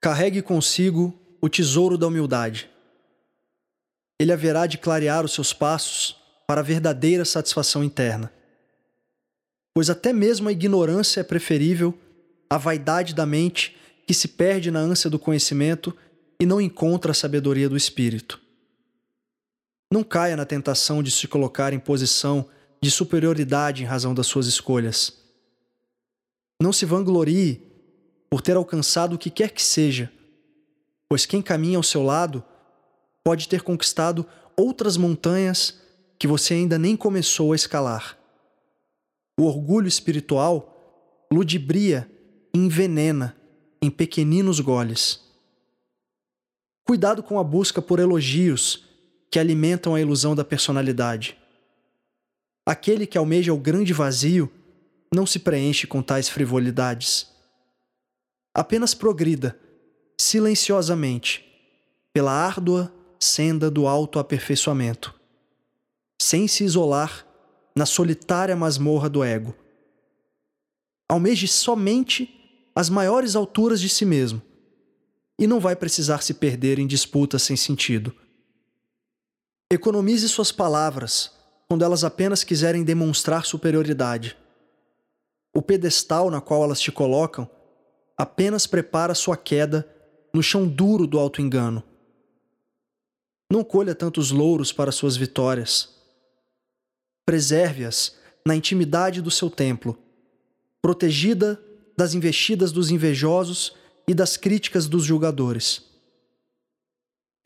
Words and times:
Carregue 0.00 0.42
consigo 0.42 1.18
o 1.40 1.48
tesouro 1.48 1.98
da 1.98 2.06
humildade. 2.06 2.70
Ele 4.18 4.32
haverá 4.32 4.66
de 4.66 4.78
clarear 4.78 5.24
os 5.24 5.32
seus 5.32 5.52
passos 5.52 6.16
para 6.46 6.60
a 6.60 6.64
verdadeira 6.64 7.24
satisfação 7.24 7.82
interna. 7.82 8.32
Pois 9.74 9.90
até 9.90 10.12
mesmo 10.12 10.48
a 10.48 10.52
ignorância 10.52 11.20
é 11.20 11.24
preferível 11.24 11.96
à 12.48 12.56
vaidade 12.56 13.14
da 13.14 13.26
mente 13.26 13.76
que 14.06 14.14
se 14.14 14.28
perde 14.28 14.70
na 14.70 14.80
ânsia 14.80 15.10
do 15.10 15.18
conhecimento 15.18 15.94
e 16.40 16.46
não 16.46 16.60
encontra 16.60 17.10
a 17.10 17.14
sabedoria 17.14 17.68
do 17.68 17.76
espírito. 17.76 18.40
Não 19.92 20.04
caia 20.04 20.36
na 20.36 20.44
tentação 20.44 21.02
de 21.02 21.10
se 21.10 21.26
colocar 21.26 21.72
em 21.72 21.78
posição 21.78 22.48
de 22.80 22.90
superioridade 22.90 23.82
em 23.82 23.86
razão 23.86 24.14
das 24.14 24.26
suas 24.26 24.46
escolhas. 24.46 25.12
Não 26.62 26.72
se 26.72 26.86
vanglorie 26.86 27.67
por 28.30 28.42
ter 28.42 28.56
alcançado 28.56 29.14
o 29.14 29.18
que 29.18 29.30
quer 29.30 29.50
que 29.50 29.62
seja, 29.62 30.12
pois 31.08 31.24
quem 31.24 31.40
caminha 31.40 31.76
ao 31.76 31.82
seu 31.82 32.02
lado 32.02 32.44
pode 33.24 33.48
ter 33.48 33.62
conquistado 33.62 34.26
outras 34.56 34.96
montanhas 34.96 35.80
que 36.18 36.26
você 36.26 36.54
ainda 36.54 36.78
nem 36.78 36.96
começou 36.96 37.52
a 37.52 37.56
escalar. 37.56 38.18
O 39.38 39.44
orgulho 39.44 39.86
espiritual 39.86 41.26
ludibria 41.32 42.10
e 42.54 42.58
envenena 42.58 43.36
em 43.80 43.90
pequeninos 43.90 44.60
goles. 44.60 45.20
Cuidado 46.84 47.22
com 47.22 47.38
a 47.38 47.44
busca 47.44 47.80
por 47.80 48.00
elogios 48.00 48.84
que 49.30 49.38
alimentam 49.38 49.94
a 49.94 50.00
ilusão 50.00 50.34
da 50.34 50.44
personalidade. 50.44 51.36
Aquele 52.66 53.06
que 53.06 53.16
almeja 53.16 53.52
o 53.52 53.58
grande 53.58 53.92
vazio 53.92 54.50
não 55.14 55.26
se 55.26 55.38
preenche 55.38 55.86
com 55.86 56.02
tais 56.02 56.28
frivolidades. 56.28 57.30
Apenas 58.58 58.92
progrida, 58.92 59.56
silenciosamente, 60.20 61.44
pela 62.12 62.32
árdua 62.32 62.92
senda 63.20 63.70
do 63.70 63.86
autoaperfeiçoamento, 63.86 65.14
sem 66.20 66.48
se 66.48 66.64
isolar 66.64 67.24
na 67.76 67.86
solitária 67.86 68.56
masmorra 68.56 69.08
do 69.08 69.22
ego. 69.22 69.54
Almeje 71.08 71.46
somente 71.46 72.68
as 72.74 72.90
maiores 72.90 73.36
alturas 73.36 73.80
de 73.80 73.88
si 73.88 74.04
mesmo 74.04 74.42
e 75.38 75.46
não 75.46 75.60
vai 75.60 75.76
precisar 75.76 76.20
se 76.20 76.34
perder 76.34 76.80
em 76.80 76.86
disputas 76.88 77.44
sem 77.44 77.56
sentido. 77.56 78.12
Economize 79.72 80.28
suas 80.28 80.50
palavras 80.50 81.30
quando 81.68 81.84
elas 81.84 82.02
apenas 82.02 82.42
quiserem 82.42 82.82
demonstrar 82.82 83.46
superioridade. 83.46 84.36
O 85.54 85.62
pedestal 85.62 86.28
na 86.28 86.40
qual 86.40 86.64
elas 86.64 86.80
te 86.80 86.90
colocam 86.90 87.48
apenas 88.18 88.66
prepara 88.66 89.14
sua 89.14 89.36
queda 89.36 89.88
no 90.34 90.42
chão 90.42 90.66
duro 90.66 91.06
do 91.06 91.18
auto-engano. 91.18 91.84
Não 93.50 93.62
colha 93.62 93.94
tantos 93.94 94.32
louros 94.32 94.72
para 94.72 94.90
suas 94.90 95.16
vitórias. 95.16 95.94
Preserve-as 97.24 98.16
na 98.44 98.56
intimidade 98.56 99.22
do 99.22 99.30
seu 99.30 99.48
templo, 99.48 99.96
protegida 100.82 101.62
das 101.96 102.12
investidas 102.12 102.72
dos 102.72 102.90
invejosos 102.90 103.74
e 104.06 104.14
das 104.14 104.36
críticas 104.36 104.88
dos 104.88 105.04
julgadores. 105.04 105.82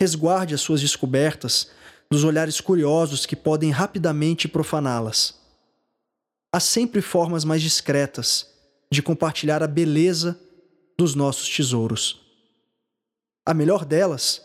Resguarde 0.00 0.54
as 0.54 0.60
suas 0.60 0.80
descobertas 0.80 1.70
dos 2.10 2.24
olhares 2.24 2.60
curiosos 2.60 3.26
que 3.26 3.36
podem 3.36 3.70
rapidamente 3.70 4.48
profaná-las. 4.48 5.40
Há 6.52 6.60
sempre 6.60 7.00
formas 7.00 7.44
mais 7.44 7.62
discretas 7.62 8.52
de 8.90 9.02
compartilhar 9.02 9.62
a 9.62 9.66
beleza 9.66 10.38
dos 10.98 11.14
nossos 11.14 11.48
tesouros. 11.48 12.20
A 13.44 13.52
melhor 13.52 13.84
delas 13.84 14.42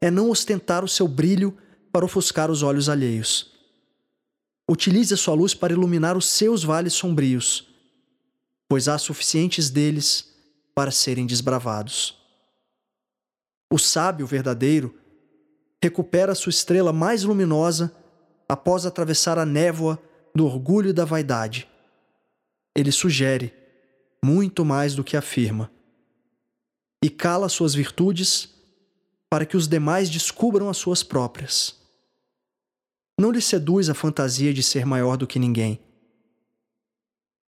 é 0.00 0.10
não 0.10 0.30
ostentar 0.30 0.84
o 0.84 0.88
seu 0.88 1.06
brilho 1.06 1.56
para 1.92 2.04
ofuscar 2.04 2.50
os 2.50 2.62
olhos 2.62 2.88
alheios. 2.88 3.52
Utilize 4.68 5.14
a 5.14 5.16
sua 5.16 5.34
luz 5.34 5.54
para 5.54 5.72
iluminar 5.72 6.16
os 6.16 6.26
seus 6.26 6.64
vales 6.64 6.94
sombrios, 6.94 7.68
pois 8.68 8.88
há 8.88 8.98
suficientes 8.98 9.70
deles 9.70 10.34
para 10.74 10.90
serem 10.90 11.26
desbravados. 11.26 12.18
O 13.72 13.78
sábio 13.78 14.26
verdadeiro 14.26 14.94
recupera 15.82 16.34
sua 16.34 16.50
estrela 16.50 16.92
mais 16.92 17.24
luminosa 17.24 17.94
após 18.48 18.86
atravessar 18.86 19.38
a 19.38 19.44
névoa 19.44 20.02
do 20.34 20.46
orgulho 20.46 20.90
e 20.90 20.92
da 20.92 21.04
vaidade. 21.04 21.68
Ele 22.74 22.90
sugere, 22.90 23.54
muito 24.24 24.64
mais 24.64 24.94
do 24.94 25.04
que 25.04 25.16
afirma, 25.16 25.70
e 27.04 27.10
cala 27.10 27.50
suas 27.50 27.74
virtudes 27.74 28.48
para 29.28 29.44
que 29.44 29.58
os 29.58 29.68
demais 29.68 30.08
descubram 30.08 30.70
as 30.70 30.78
suas 30.78 31.02
próprias. 31.02 31.78
Não 33.20 33.30
lhe 33.30 33.42
seduz 33.42 33.90
a 33.90 33.94
fantasia 33.94 34.54
de 34.54 34.62
ser 34.62 34.86
maior 34.86 35.18
do 35.18 35.26
que 35.26 35.38
ninguém. 35.38 35.78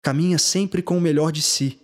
Caminha 0.00 0.38
sempre 0.38 0.80
com 0.82 0.96
o 0.96 1.00
melhor 1.00 1.32
de 1.32 1.42
si, 1.42 1.80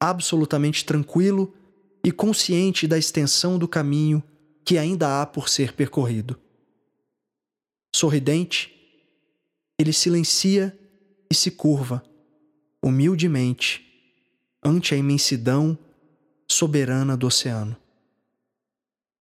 absolutamente 0.00 0.82
tranquilo 0.82 1.54
e 2.02 2.10
consciente 2.10 2.88
da 2.88 2.96
extensão 2.96 3.58
do 3.58 3.68
caminho 3.68 4.24
que 4.64 4.78
ainda 4.78 5.20
há 5.20 5.26
por 5.26 5.50
ser 5.50 5.74
percorrido. 5.74 6.40
Sorridente, 7.94 8.74
ele 9.78 9.92
silencia 9.92 10.74
e 11.30 11.34
se 11.34 11.50
curva, 11.50 12.02
humildemente, 12.82 13.84
ante 14.64 14.94
a 14.94 14.96
imensidão 14.96 15.78
soberana 16.50 17.16
do 17.16 17.26
oceano. 17.26 17.76